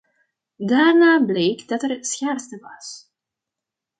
[0.69, 2.87] Daarna bleek dat er schaarste was.